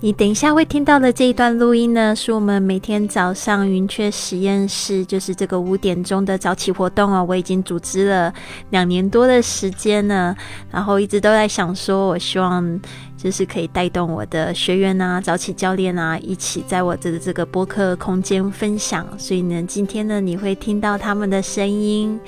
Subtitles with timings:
[0.00, 7.24] 你等一下会听到的这一段录音呢，是我们每天早上云雀实验室，就是这个五点钟的早起活动哦。
[7.26, 8.32] 我已经组织了
[8.70, 10.36] 两年多的时间呢，
[10.70, 12.80] 然后一直都在想说，我希望。
[13.16, 19.06] 就是可以带动我的学员啊、早起教练啊，一起在我的这个播客空间分享。
[19.18, 22.20] 所以呢，今天呢，你会听到他们的声音。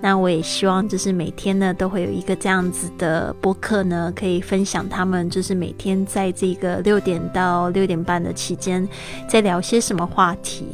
[0.00, 8.88] 那我也希望，就是每天呢，都会有一个这样子的播客呢，可以分享他们，就是每天在这个六点到六点半的期间，
[9.28, 10.66] 在聊些什么话题。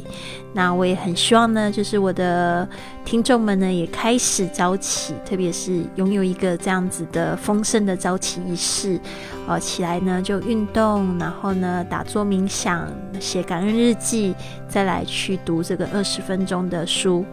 [0.55, 2.67] 那我也很希望呢，就是我的
[3.05, 8.99] 听众们呢也开始早起，特别是拥有一个这样子的丰盛的早起仪式，
[9.45, 12.87] 哦，起来呢就运动，然后呢打坐冥想，
[13.19, 14.33] 写感恩日记，
[14.67, 17.23] 再来去读这个二十分钟的书。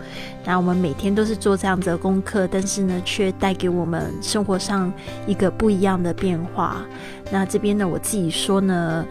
[0.45, 4.93] 那我们每天都是做这样子的功课，但是呢却带给我们生活上
[5.27, 6.85] 一个不一样的变化。
[7.31, 9.07] 那这边呢我自己说呢。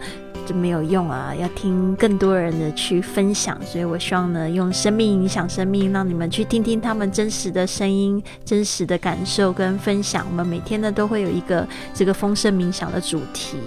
[0.46, 1.34] 就没有用啊！
[1.34, 10.26] 要听更多人的去分享，所以我希望呢，用生命影响生命，让你们去听听他们真实的声音、真实的感受跟分享。
[10.30, 13.58] 我们每天呢都会有一个这个丰盛冥想的主题，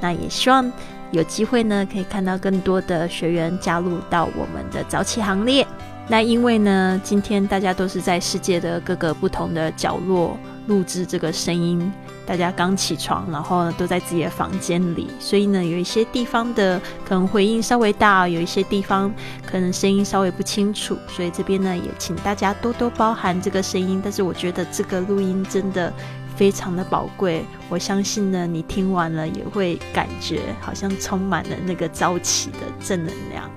[0.00, 0.70] 那也希望
[1.10, 5.66] 有机会呢，可以看到更多的学员加入到我们的早起行列。
[6.08, 10.36] 那因为呢，今天大家都是在世界的各个不同的角落
[10.66, 11.92] 录制这个声音。
[12.24, 19.12] 大家刚起床，然后都在自己的房间里，所以呢有一些地方的可能回音稍微大，有一些地方
[19.44, 24.00] 可能声音稍微不清楚，所以这边呢也请大家多多包涵这个声音。
[24.02, 25.92] 但是我觉得这个录音真的
[26.36, 33.50] 非常的宝贵，我相信呢你听完了也会感觉好像充满了那个朝气的正能量。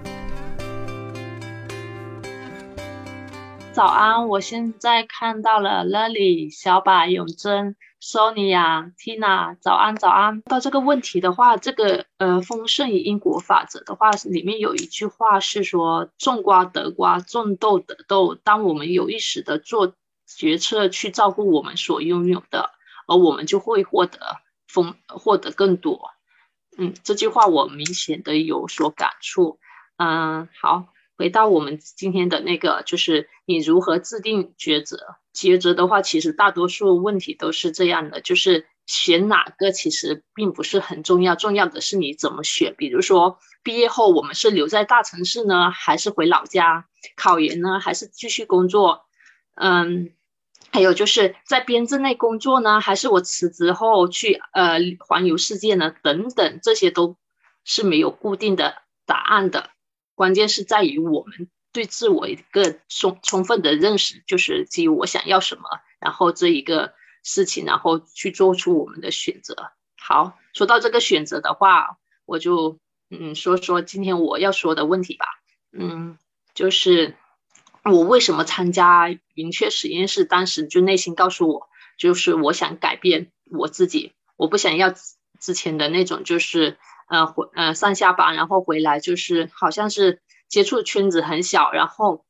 [3.71, 7.75] 早安，我现在看到了 Lily、小把、永贞。
[8.01, 10.41] Sonia、Tina，早安，早安。
[10.41, 18.35] 到这个问题的话，这个呃，丰盛与因果法则的话，里面有一句话是说：种瓜得瓜，种豆得豆。
[18.35, 19.93] 当我们有意识的做
[20.27, 22.71] 决策去照顾我们所拥有的，
[23.07, 24.19] 而我们就会获得
[24.67, 26.11] 丰，获得更多。
[26.77, 29.59] 嗯，这句话我明显的有所感触。
[29.97, 35.15] 嗯，好，回到我们今天的那个，就是你如何制定抉择。
[35.33, 42.73] 抉择的话，其实大多数问题都是这样的，就是选哪个其实并不是很重要，重要的是你怎么选。
[42.77, 46.85] 比如说，毕业后我们是留在大城市呢，还是回老家
[47.17, 49.01] 考研呢，还是继续工作？
[49.55, 50.11] 嗯，
[50.71, 55.93] 还有就是在编制内工作呢，还是我辞职后去呃环游世界呢？
[56.01, 57.17] 等等，这些都
[57.65, 59.69] 是没有固定的答案的，
[60.15, 61.49] 关键是在于我们。
[61.75, 65.63] 对自我一个充充分的认识，就是基于我想要什么，
[65.99, 69.73] 然后这一个事情，然后去做出我们的选择。
[69.97, 75.25] 好，说到这个选择的话，我就嗯说说今天我要说的问题吧。
[75.77, 76.17] 嗯，
[76.53, 77.17] 就是
[77.83, 80.23] 我为什么参加云雀实验室？
[80.23, 84.93] 当时就内心告诉我，就是我想改变我自己，我不想要
[85.41, 86.77] 之前的那种，就是
[87.07, 90.21] 呃回呃上下班然后回来就是好像是。
[90.47, 92.23] 接触圈子很小，然后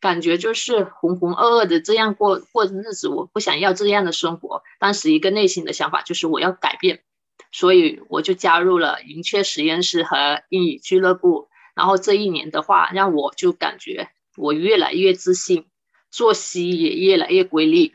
[0.00, 4.64] 感觉就是浑浑噩噩的这样过过日子，我不想要这样的生活。
[4.80, 7.04] 当时一个内心的想法就是我要改变，
[7.52, 11.48] 所以我就加入了云雀实验室和英语俱乐部。
[11.76, 15.66] 然后这一年的话，让我就感觉我越来越自信，
[16.10, 17.94] 作息也越来越规律。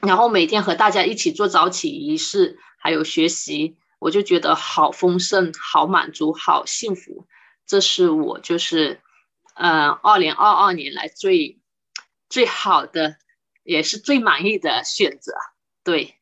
[0.00, 7.28] 然后每天和大家一起做早起仪式，还有学习，我就觉得好丰盛、好满足、好幸福。
[7.64, 9.00] 这是我就是，
[9.54, 11.60] 呃，二零二二年来最
[12.28, 13.14] 最好的，
[13.62, 15.34] 也是最满意的选择。
[15.84, 16.16] 对，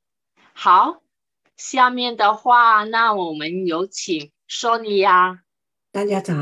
[0.52, 1.00] 好，
[1.56, 5.38] 下面的话，那我们有请 Sonya，。
[5.90, 6.34] 大家早，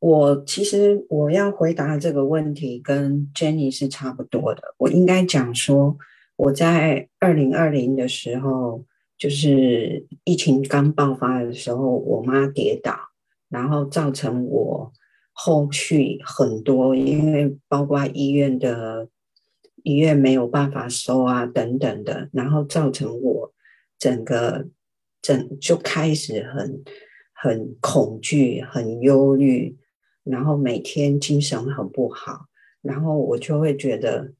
[0.00, 4.74] 我其实我要回答这个问题跟 Jenny 是差不多的。
[4.78, 5.96] 我应该讲说，
[6.34, 8.84] 我在二零二零的时候，
[9.22, 12.92] 就是疫情刚爆发的时候，我妈跌倒。
[13.48, 14.92] 然后造成我
[15.32, 19.08] 后续很多，因为包括医院的
[19.84, 23.52] 医院没有办法收啊等等的，然后造成我
[23.96, 24.66] 整个
[25.20, 26.82] 整就开始很
[27.32, 29.76] 很恐惧、很忧虑，
[30.24, 32.46] 然后每天精神很不好，
[32.80, 34.32] 然后我就会觉得，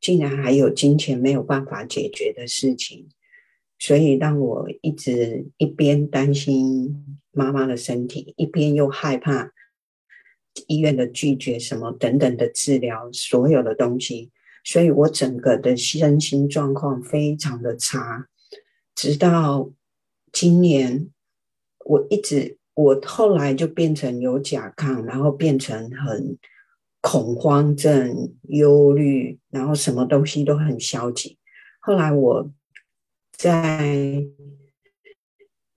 [0.00, 3.08] 竟然还有金钱没有办法解决的事情。
[3.80, 9.52] 所以让我一直一边担心妈妈的身体，一边又害怕
[10.66, 14.30] 医院的拒绝什么等等的治疗，所有的东西，
[14.62, 18.28] 所以我整个的身心状况非常的差。
[18.94, 19.70] 直到
[20.30, 21.08] 今年
[21.86, 26.36] 我一直我后来就变成有甲亢，然后变成很
[27.00, 31.38] 恐慌症、忧虑，然后什么东西都很消极。
[31.80, 32.50] 后来我
[33.40, 34.22] 在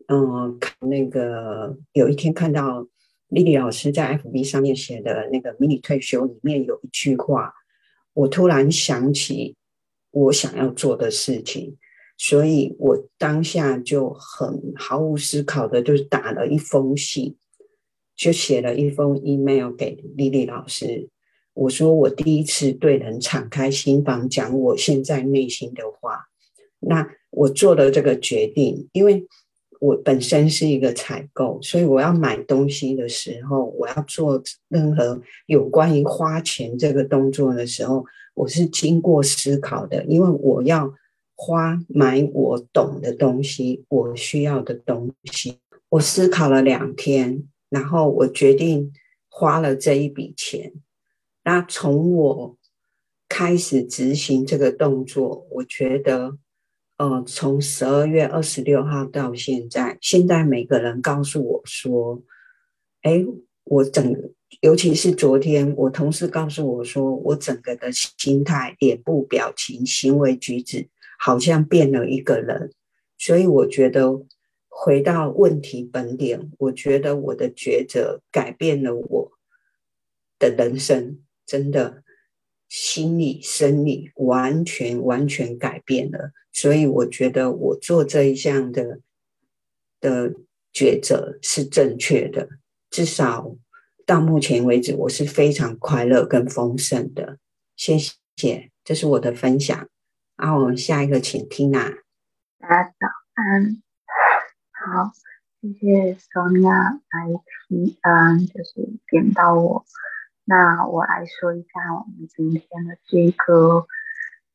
[0.07, 2.85] 嗯看那个有一天看到
[3.29, 7.53] 丽丽老师在 FB 上面写的那个迷你退休里面有一句话，
[8.11, 9.55] 我突然想起
[10.11, 11.77] 我想要做的事情。
[12.17, 17.37] 所以我当下就很毫无思考的，就是打了一封信，
[18.13, 21.09] 就写了一封 email 给丽丽老师。
[21.53, 26.25] 我说我第一次对人敞开心房，讲我现在内心的话。
[26.79, 29.27] 那我做了这个决定，因为
[29.79, 40.93] 我本身是一个采购，所以我要买东西的时候，我要做任何有关于花钱这个动作的时候，我是经过思考的，因为我要。
[41.35, 45.57] 花买我懂的东西，我需要的东西。
[45.89, 48.93] 我思考了两天，然后我决定
[49.27, 50.73] 花了这一笔钱。
[51.43, 52.57] 那从我
[53.27, 56.37] 开始执行这个动作，我觉得，
[57.03, 62.23] 呃，从十二月二十六号到现在，现在每个人告诉我说，
[63.01, 63.25] 哎，
[63.65, 64.15] 我整，
[64.61, 70.87] 尤其是昨天，我同事告诉我说，我整个的心态、脸部表情、行为举止。
[71.19, 72.73] 好像变了一个人，
[73.17, 74.25] 所以我觉得
[74.67, 79.31] 回到问题本点，我觉得我的抉择改变了我
[80.37, 82.02] 的人生，真的
[82.73, 86.31] 心理、生理完全完全改变了。
[86.51, 88.99] 所以我觉得我做这一项的
[90.01, 90.33] 的
[90.73, 92.49] 抉择是正确的，
[92.89, 93.55] 至少
[94.07, 97.37] 到目前为止，我是非常快乐跟丰盛的。
[97.75, 97.95] 谢
[98.35, 99.87] 谢，这是我的分享。
[100.35, 101.91] 好，我们下一个请听娜。
[102.57, 103.83] 大家早安，
[104.71, 105.11] 好，
[105.61, 107.39] 谢谢 Sonia 来
[107.69, 109.85] 提，嗯，就是点到我。
[110.45, 113.87] 那我来说一下我们今天的这个，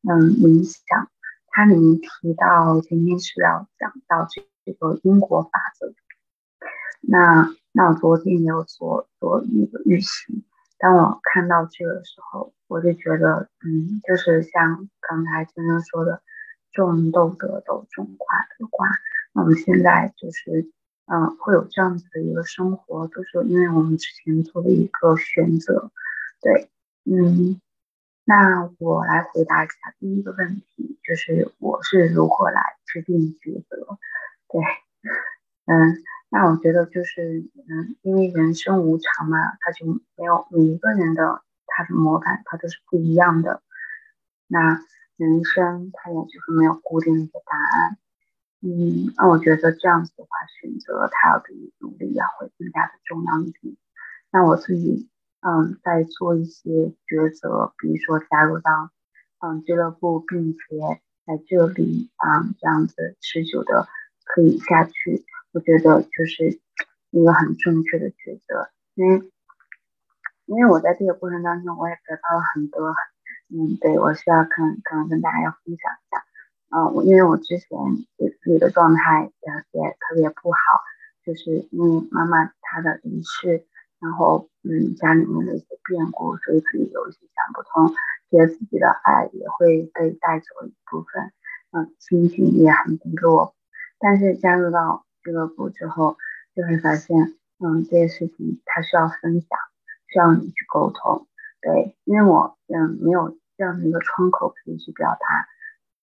[0.09, 1.11] 嗯，冥想。
[1.51, 5.93] 它里面提到今天是要讲到这这个因果法则。
[7.01, 10.45] 那那我昨天也有做做那个预习。
[10.79, 16.23] 当我看到这个的时候，我就觉得，嗯，就是像刚才先生说的，
[16.71, 18.87] 种豆得豆，种瓜得瓜。
[19.33, 20.71] 那我们现在就是，
[21.11, 25.91] 嗯，会有这样子的一个生活，都是因为我们之前做的一个选择。
[26.41, 26.71] 对，
[27.05, 27.61] 嗯，
[28.25, 33.99] 那我来回答一下第一个问题，就是我是如何来制定抉择？
[34.49, 34.63] 对，
[35.67, 36.05] 嗯。
[36.31, 43.63] 那我觉得就是，嗯，因为人生无常嘛，他就没有每一个人的他的模板，他都是不一样的。
[44.47, 44.85] 那
[45.17, 47.97] 人生他也就是没有固定的一个答案。
[48.61, 53.77] 嗯，那我觉得这样子的话，选择他要比努力要会更加的重要一点。
[54.33, 55.09] 那我自己，
[55.41, 58.91] 嗯，在做一些抉择，比如说加入到
[59.39, 60.59] 嗯俱乐部，并且
[61.25, 63.87] 在这里啊这样子持久的
[64.25, 65.25] 可以下去。
[65.53, 66.61] 我觉得就是
[67.11, 69.31] 一个很正确的抉择，因为
[70.47, 72.95] 因为我在这个过程当中，我也得到了很多，
[73.49, 76.25] 嗯，对我需要可能可能跟大家要分享一下，
[76.71, 77.69] 嗯，我因为我之前
[78.43, 80.59] 自己的状态也也特别不好，
[81.25, 83.65] 就是因为妈妈她的离世，
[84.01, 87.95] 然后嗯家里面的一些变故，所以自己有一些想不通，
[88.31, 91.33] 觉得自己的爱也会被带走一部分，
[91.73, 93.55] 嗯，心情也很低落，
[93.99, 95.05] 但是加入到。
[95.25, 96.17] 俱乐部之后，
[96.55, 99.59] 就会发现，嗯，这些事情它需要分享，
[100.07, 101.27] 需要你去沟通，
[101.61, 105.49] 对，因为我嗯没有这样的一个窗口可以去表达，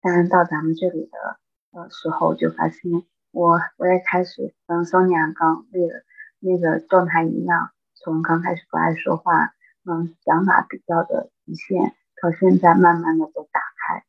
[0.02, 1.38] 但是到咱们这里的
[1.71, 2.92] 呃时候，就发现
[3.30, 6.02] 我我也开始跟 Sonia 刚那个
[6.40, 9.54] 那个状态一样，从刚开始不爱说话，
[9.85, 14.04] 嗯，想法比较的局限，到现在慢慢的都打开，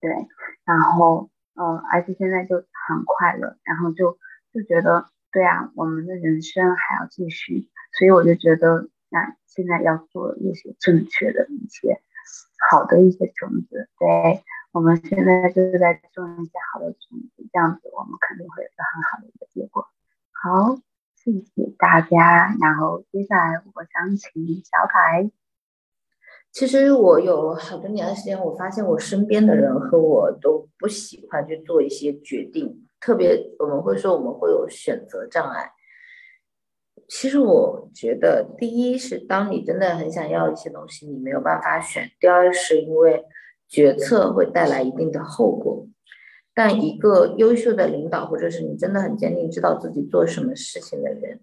[0.00, 0.28] 对，
[0.64, 1.28] 然后。
[1.54, 4.16] 嗯，而且现在就很快乐，然后就
[4.50, 12.00] 就觉得，对啊，我们的人生还要继续，所以我就觉得，那现在要做一些正确的一些
[12.70, 19.84] 好的一些种子，对，我们现在就是在种一些好的种子，这样子我们肯定会有个很好的一个结果。
[20.30, 20.76] 好，
[21.16, 25.28] 谢谢大家，然后接下来我想请小凯。
[26.52, 35.72] 其实我有好多年的时间，我发现我身边的人和我都不喜欢去做一些决定，特别我们会说我们会有选择障碍。
[37.08, 43.24] 其实我觉得，第一是当你真的很想要一些东西，你没有办法选；第二是因为
[43.70, 45.86] 决策会带来一定的后果。
[46.52, 51.40] 但一个优秀的领导，或者是你真的很坚定，知道自己做什么事情的人，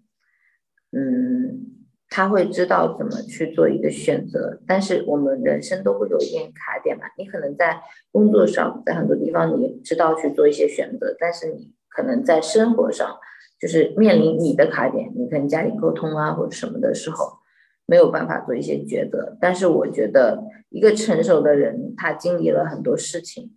[0.91, 4.62] 嗯，他会知道怎么去做一个选择。
[4.67, 7.81] 但是我们人生都会有一点卡点嘛，你可能在
[8.12, 13.17] 工作上，在很多地方你知道去做一些选择，但是你可能在生活上，
[13.60, 17.39] 就是面临你的卡点，你跟家里沟通啊或者什么的时候，
[17.88, 19.36] 没有办法做一些抉择。
[19.41, 23.56] 但是我觉得，一个成熟的人，他经历了很多事情。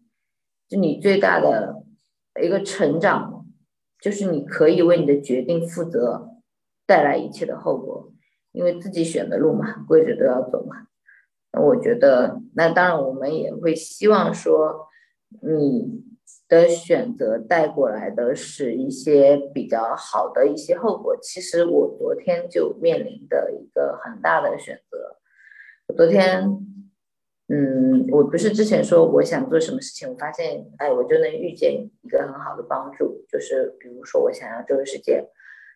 [0.66, 1.82] 就你最大的
[2.42, 3.44] 一个成长，
[4.00, 6.30] 就是你可以为你的决定负责，
[6.86, 8.12] 带来一切的后果，
[8.52, 10.86] 因为自己选的路嘛，跪着都要走嘛。
[11.60, 14.86] 我觉得，那当然我们也会希望说，
[15.42, 16.04] 你
[16.48, 21.16] 的选择带过来的是一些比较好的一些后果。
[21.20, 25.16] 其实我昨天就面临的一个很大的选择，
[25.88, 26.66] 我昨天。
[27.52, 35.28] 嗯，我不是之前说我想做什么事情，我发现，哎，我就能遇见一个很好的帮助，就是比如说我想要周游世界，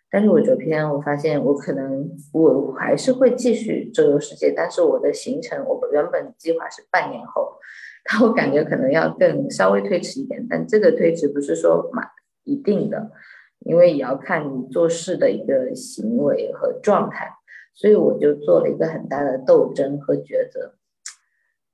[0.08, 7.56] 但是我昨天我发现我可能我还是会继续周游世界，但是我的行程我原本计划是半年后，
[8.04, 12.02] 但我感觉可能要更稍微推迟一点，但这个推迟不是说马
[12.44, 13.10] 一定的，
[13.60, 17.30] 因为也要看你做事的一个行为和状态，
[17.72, 20.74] 所以我就做了一个很大的斗争和抉择。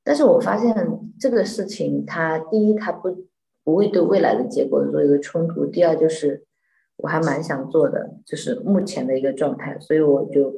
[0.05, 0.75] 但是我发现
[1.19, 3.27] 这个事情，它第一，它不
[3.65, 6.45] 不会对未来的结果做一个冲突；第二，就是
[6.97, 10.55] 我还蛮想做的，就是目前的一个状态，所以我就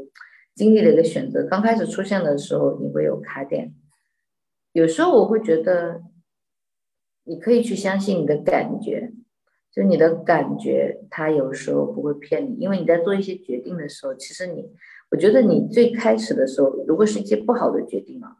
[0.54, 1.44] 经历了一个选择。
[1.44, 3.74] 刚开始出现的时候，你会有卡点，
[4.72, 6.02] 有时候我会觉得，
[7.24, 9.12] 你可以去相信你的感觉，
[9.70, 14.70] 就你的感觉，它有时候不会骗你，因为你在做一些决定的时候，其实你，
[15.10, 18.36] 我觉得你最开始的时候，如果是一些不好的决定啊。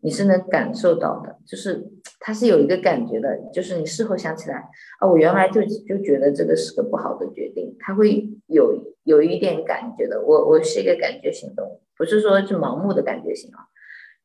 [0.00, 4.54] 你是能感受到的，就是它是有一个感觉的，就是你事后想起来，
[5.00, 10.22] 啊，我原来就就觉得这个是个不好的决定，它会有有一点感觉的。
[10.24, 13.66] 我我是一个感觉型动物，不是说是盲目的感觉型啊，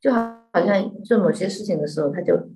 [0.04, 2.50] 就好好像做某些事情的时候，他就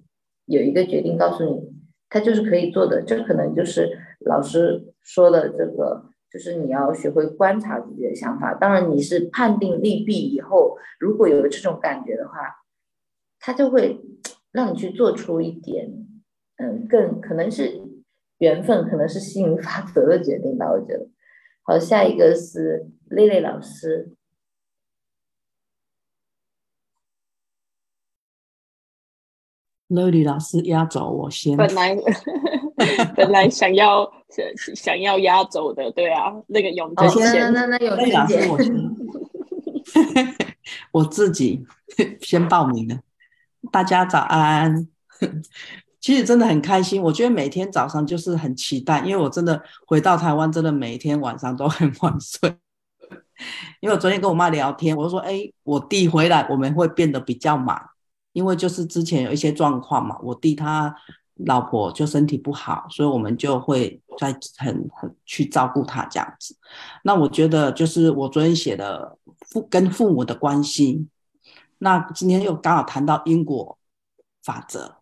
[0.48, 1.74] 有一个决定告诉你，
[2.10, 3.02] 他就是可以做的。
[3.02, 8.54] 这可能就是老师说的这个，就是你要学会观察自己的想法。
[8.54, 12.34] 当然，你是判定利弊以后，如果有这种感觉的话。
[13.40, 14.02] 他就会
[14.52, 16.08] 让你去做出一点，
[16.58, 17.80] 嗯，更可能是
[18.40, 20.72] 缘分，可能是吸引法则的决定吧。
[20.72, 21.08] 我觉得，
[21.62, 24.10] 好，下一个是丽丽老师。
[29.88, 31.56] 蕾蕾老师压轴，我先。
[31.56, 31.98] 本来
[33.16, 40.36] 本来想要想想要压轴的，对啊，那个永贞先，那那有蕾老师我先，
[40.92, 41.66] 我自己
[42.22, 43.00] 先报名了。
[43.72, 44.88] 大家早安，
[46.00, 47.02] 其实真的很开心。
[47.02, 52.56] 我觉得每天早上就是很期待，因为我真的回到台湾，真的每一天晚上都很晚睡。
[53.82, 57.80] 因为我昨天跟我妈聊天，我就说：“哎，我弟回来，我们会变得比较忙，
[58.38, 60.96] 因为就是之前有一些状况嘛，我弟他
[61.46, 66.56] 老婆就身体不好，所以我们就会在很很去照顾他这样子。
[67.04, 69.18] 那我觉得就是我昨天写的
[69.50, 71.08] 父跟父母的关系。”
[71.82, 73.76] 那今天又刚好谈到因果
[74.44, 74.98] 法则，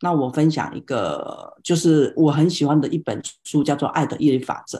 [0.00, 4.78] 那我分享一个，就是我很喜欢的一本书，叫做《爱的业力法则》。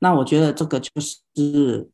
[0.00, 1.88] 那我觉得这个就是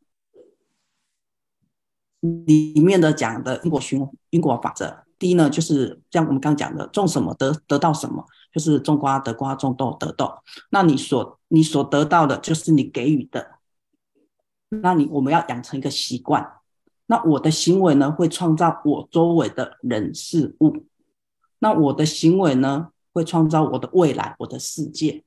[2.20, 5.03] 里面的讲的因果循因果法则。
[5.24, 10.30] 一呢，就是像我们刚讲的，种什么得得到什么，就是种瓜得瓜，种豆得豆。
[10.70, 13.52] 那你所你所得到的，就是你给予的。
[14.68, 16.46] 那你我们要养成一个习惯。
[17.06, 20.84] 那我的行为呢，会创造我周围的人事物。
[21.58, 25.24] 那我的行为呢，会创造我的未来，我的世界。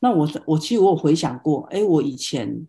[0.00, 2.66] 那我我其实我有回想过，哎，我以前，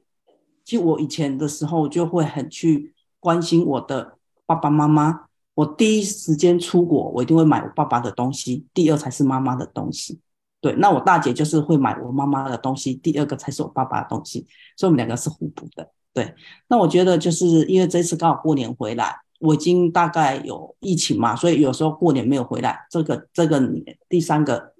[0.64, 5.28] 其实我以前的时候就会很去关心我的爸爸妈妈。
[5.56, 10.20] 我第一时间出国，我一定会买我爸爸的东西，第二才是妈妈的东西。
[10.60, 15.88] 对，那我大姐就是会买我妈妈的东西，第二个才是我爸爸的东西，所以我们两个是互补的。
[16.14, 16.34] 对，
[16.70, 22.88] 那我觉得就是因为这次刚好过年回来，我已经大概有疫情嘛，所以有时候过年没有回来。
[22.90, 23.62] 这个这个
[24.08, 24.74] 第三个，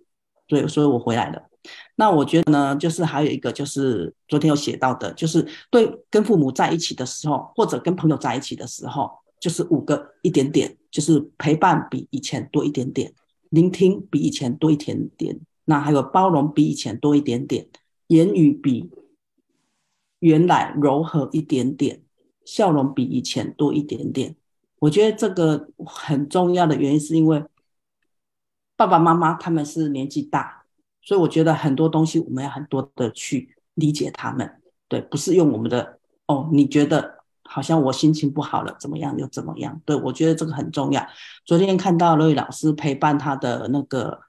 [0.48, 1.42] 对，所以我回来了。
[1.96, 9.12] 那我觉得呢，就是还有一个就是昨天有写到的，就是对跟父母在一起的时候，或者跟朋友在一起的时候，
[9.44, 13.14] 就是五个一点点，就是陪伴比以前多一点点，
[13.50, 17.68] 聆听比以前多一点点，那还有包容比以前多一点点，
[18.08, 18.90] 言语比。
[20.20, 22.02] 原来柔和一点点，
[22.46, 24.38] 笑容比以前多一点点。
[24.80, 27.44] 我觉得这个很重要的原因，是因为
[28.78, 30.64] 爸爸妈妈他们是年纪大，
[31.02, 34.50] 所以我觉得很多东西我们要很多的去理解他们，
[34.88, 37.23] 对，不是用我们的哦，你觉得
[37.54, 41.06] 好像我心情不好了，怎么样就怎么样，对我觉得这个很重要。
[41.46, 44.20] 昨天看到乐老师陪伴他的那个，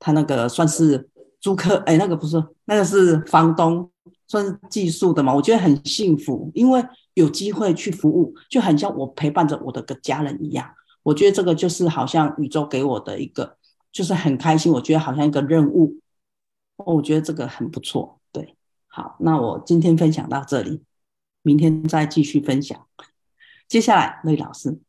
[0.00, 1.08] 他那个算是
[1.40, 3.88] 租客，哎，那个不是，那个是房东，
[4.26, 10.68] 算是寄宿的嘛，我觉得很幸福，因为有机会去服务，就很像我陪伴着我的个家人一样。
[11.04, 13.56] 我觉得这个就是好像宇宙给我的一个，
[13.92, 14.72] 就是很开心。
[14.72, 16.00] 我觉得好像一个任务，
[16.78, 18.18] 我觉得这个很不错。
[18.32, 18.56] 对，
[18.88, 20.82] 好，那我今天分享到这里，
[21.46, 22.88] 明天再继续分享。
[23.68, 24.80] 接下来，魏老师，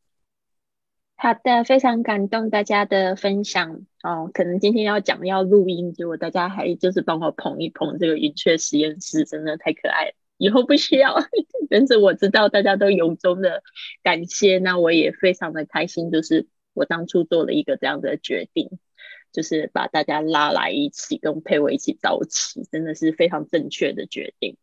[1.16, 4.32] 好的，非常感动大家的分享哦。
[4.34, 10.14] 可能今天要讲要录音，结果大家还就是帮我捧一捧这个云雀实验室，真的太可爱了。
[10.38, 11.16] 以后不需要，
[11.70, 13.62] 但是我知道大家都由衷的
[14.02, 18.80] 感谢，那我也非常的开心，就是我当初做了一个这样的决定，
[19.32, 24.58] 就是把大家拉来一起跟陪我一起早起，真的是非常正确的决定。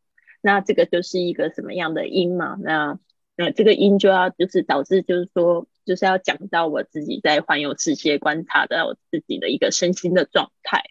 [0.45, 2.59] 那这个就是一个什么样的因嘛？
[2.63, 3.01] 那
[3.35, 10.83] 那这个因就要就是导致就是说就是要讲到我自己在环游世界观察到我自己的一个身心的状态。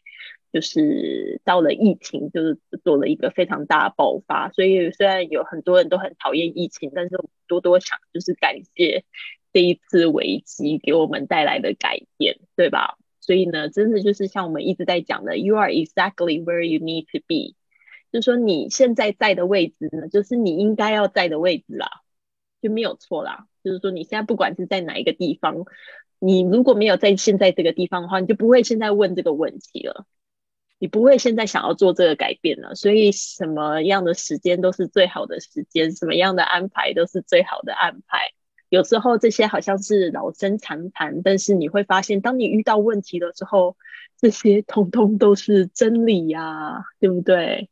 [0.51, 4.51] 就是到了疫情，就是做了一个非常大的爆发。
[4.51, 9.03] 所以虽然有很多人都很讨厌疫情，但是多多想就是感谢
[9.51, 13.00] 这一次危机给我们带来的改变，对吧？
[13.19, 17.55] 所以呢，真的就是像我们一直在讲的，You are exactly where you need to be，
[18.13, 21.89] 就是说你现在在的位置呢，就是你应该要在的位置啦，
[22.62, 23.48] 就没有错啦。
[23.63, 25.65] 就是说你现在不管是在哪一个地方，
[26.20, 30.05] 你如果没有在现在这个地方的话，你就不会现在问这个问题了。
[30.79, 38.34] 你不会现在想要做这个改变了，所以什么样的时间都是最好的时间，什么样的安排都是最好的安排。
[38.67, 43.77] 有时候这些好像是老生常谈，但是你会发现，当你遇到问题的时候，
[44.17, 47.70] 这些通通都是真理呀，对不对？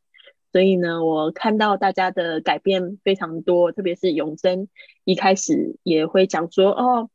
[0.52, 4.68] 所以呢，我看到大家的改变非常多，特别是永贞
[5.04, 7.10] 一开始也会讲说，哦，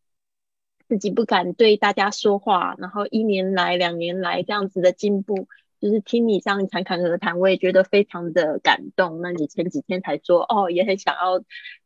[0.89, 5.47] 自己不敢对大家说话，然后一年来、两年来这样子的进步。
[5.79, 9.21] 就是听你这样侃侃而谈，我也觉得非常的感动。
[9.21, 11.37] 那你前几天才说哦，也很想要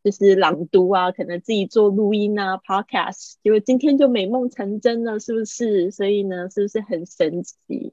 [0.02, 5.92] 就是朗读啊，可能自己做录音啊，podcast，结果今天就美梦成真了，是不是？
[5.92, 7.92] 所以呢，是不是很神奇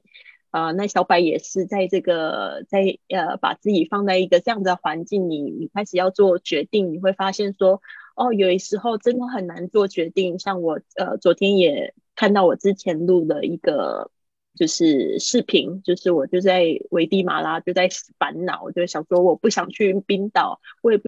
[0.51, 0.71] 啊？
[0.71, 7.81] 那小白也是在这个在呃把自己放在一个这样的环境里，你开始要做决定，你会发现说
[8.15, 10.39] 哦，有的时候真的很难做决定。
[10.39, 14.11] 像我呃昨天也看到我之前录的一个。
[14.55, 21.07] 就是视频，就是我就在危地马拉就在烦恼，我就想说我不想去冰岛，我也不，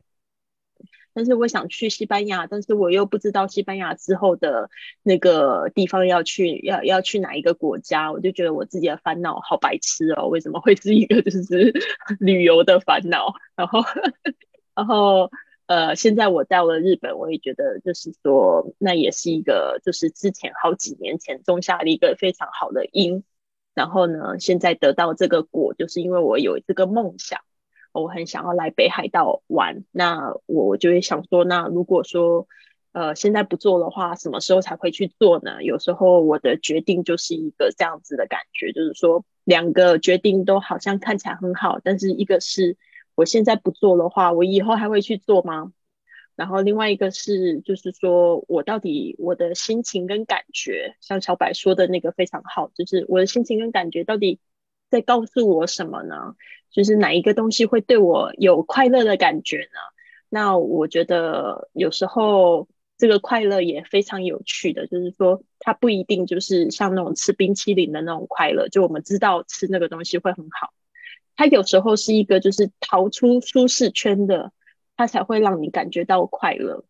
[1.14, 4.70] 但是我想去西班牙，但是我又不知道西班牙之后的
[5.04, 11.74] 那个地方要去要要去哪一个国家，我就觉得我自己的烦恼好白痴哦，为什么会是一个 就是
[12.20, 13.34] 旅游的烦恼？
[13.56, 13.82] 然后
[14.76, 15.32] 然后
[15.68, 23.24] 呃，现在我到了日本，我也觉得就是说那也是一个就是之前好几年前种下了一个非常好的因。
[23.74, 24.38] 然后呢？
[24.38, 27.40] 现在得到这个果，就是因为我有这个梦想，
[27.92, 29.84] 我很想要来北海道玩。
[29.92, 32.48] 那我就会想说，那如果说，
[32.94, 35.64] 呃，现在不做的话，什么时候才会去做呢？
[35.64, 42.78] 有时候我的决定就是一个这样子的感觉，就是说两个决定都好像看起来很好，但是一个是
[43.16, 45.72] 我现在不做的话，我以后还会去做吗？
[46.36, 54.40] 然后另外一个是，就是说我到底我的心情跟感觉，像小白说的那个非常好，就是我的心情跟感觉到底
[54.90, 56.36] 在告诉我什么呢？
[56.72, 59.80] 就是哪一个东西会对我有快乐的感觉呢？
[60.30, 70.74] 那我觉得有时候这个快乐也非常有趣的，就是说它不一定就是像那种吃冰淇淋的那种快乐，就我们知道吃那个东西会很好，
[71.36, 74.52] 它有时候是一个就是逃出舒适圈的。
[74.98, 76.84] 它才会让你感觉到快乐，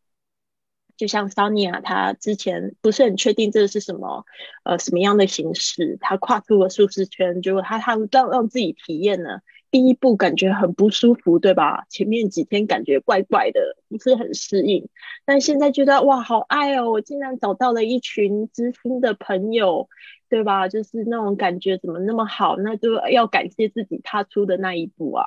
[0.97, 4.25] 就像 Sonia，她之前不是很确定这是什么，
[4.63, 9.39] 呃，什么样的形式，她跨出了舒适圈，结果她她让让自己体验呢，
[9.71, 11.85] 第一步感觉很不舒服，对吧？
[11.89, 14.89] 前面几天感觉怪怪的，不是很适应，
[15.25, 19.87] 但现在觉得哇，好爱哦，我竟然找到了一群知心的朋友，
[20.29, 20.67] 对吧？
[20.67, 25.25] 就是那种感觉怎么那么好，那就要感谢自己踏出的那一步啊。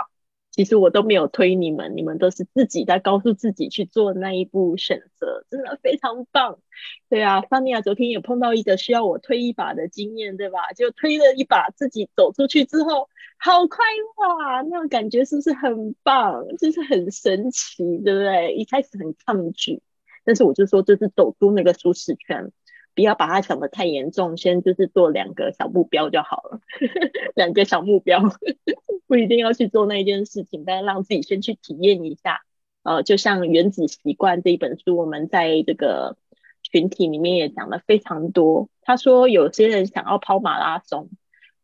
[0.54, 6.60] 其实我都没有推你们，你们都是自己在告诉自己去做那一步选择，真的非常棒。
[7.08, 10.70] 对啊，桑尼亚昨天也碰到一个需要我推一把的经验，对吧？
[10.76, 13.84] 就推了一把，自己走出去之后，好快
[14.16, 14.62] 乐啊！
[14.62, 16.46] 那种感觉是不是很棒？
[16.60, 18.54] 就是很神奇，对不对？
[18.54, 19.82] 一开始很抗拒，
[20.24, 22.52] 但是我就说，这是走出那个舒适圈。
[22.94, 26.60] 不要把它想得太严重，先就是做两个小目标就好了，
[27.34, 28.22] 两个小目标，
[29.06, 32.42] 不一定要去做那件事情，但让自己先去体验一下。
[32.82, 36.18] 呃，就像《原子习惯》这一本书，我们在这个
[36.62, 38.68] 群体里面也讲了非常多。
[38.82, 41.08] 他说，有些人想要跑马拉松，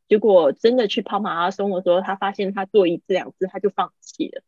[0.08, 4.42] 结果真的去跑马拉松的时候，他发现他做一次两次他就放弃了。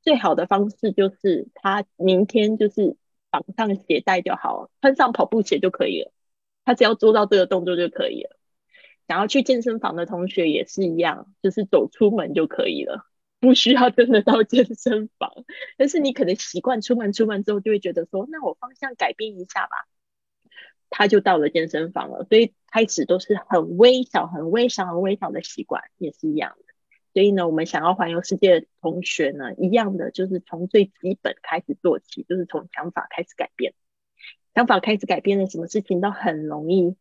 [0.00, 2.96] 最好的方式就是他明天就是
[3.28, 6.12] 绑上鞋带就好了，穿上跑步鞋就可以了。
[6.64, 8.38] 他只要做到这个动作就可以了。
[9.08, 13.06] 想要去健身房的同学也是一样，就是走出门就可以了。
[13.40, 15.32] 不需要真的到健身房，
[15.76, 19.88] 但是你可能习惯出门，出门之后就会觉得说，那我方向改变一下吧，
[20.88, 22.24] 他就到了健身房了。
[22.30, 26.72] 所以开始都是很微小、很微小、很微小的习惯，也是一样的。
[27.12, 33.74] 所以呢，我们想要环游世界的同学呢，一样的就是从最基本开始做起，就是从想法开始改变。
[34.54, 36.96] 想法开始改变了，什么事情都很容易，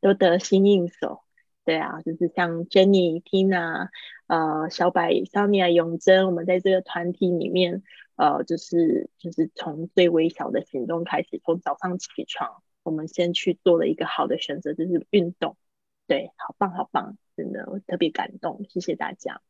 [0.00, 1.22] 都得心应手。
[1.64, 3.88] 对啊，就是像 Jenny、Tina、
[4.26, 7.82] 呃小白、Sonia、永贞，我们在这个团体里面，
[8.16, 15.58] 呃，就是就是从最微小的行动开始，从早上起床，我们先去做了一个好的选择，就是运动。
[16.06, 19.42] 对，好棒好棒，真的我特别感动，谢谢大家。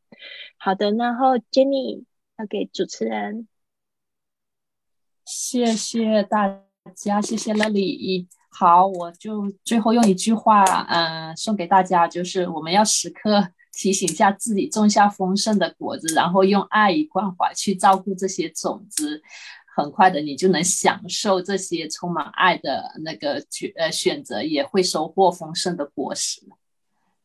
[0.57, 2.03] 好的，然后 Jenny
[2.37, 3.47] 要给主持人，
[5.23, 8.27] 谢谢大大家，谢谢乐里。
[8.51, 19.21] 好，我就最后用一句话，嗯，送给大家，就是我们要时刻提醒一下自己，种下丰盛的果子，然后用爱与关怀去照顾这些种子，
[19.75, 26.41] 很快的你就能享受这些充满爱的那个选呃选择，也会收获丰盛的果实。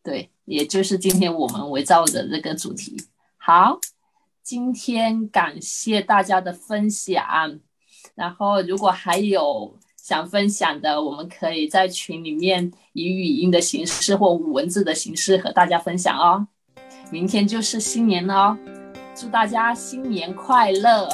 [0.03, 2.95] 对，也就是今天我们围绕的这个主题。
[3.39, 3.79] 好，
[4.43, 7.25] 今天感谢大家的分享，
[8.15, 9.75] 然后如果还有。
[9.97, 16.47] 想分享的，我们可以在群里面以语音的形式或文字的形式和大家分享哦。
[17.11, 18.59] 明天就是新年了哦，
[19.15, 21.09] 祝大家新年快乐！